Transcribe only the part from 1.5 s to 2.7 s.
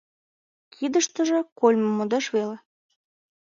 кольмо модеш веле.